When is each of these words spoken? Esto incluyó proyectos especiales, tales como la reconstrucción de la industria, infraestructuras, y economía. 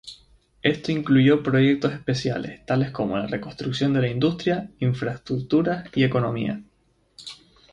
Esto 0.63 0.91
incluyó 0.91 1.43
proyectos 1.43 1.93
especiales, 1.93 2.65
tales 2.65 2.89
como 2.89 3.19
la 3.19 3.27
reconstrucción 3.27 3.93
de 3.93 4.01
la 4.01 4.07
industria, 4.07 4.71
infraestructuras, 4.79 5.85
y 5.93 6.03
economía. 6.03 6.63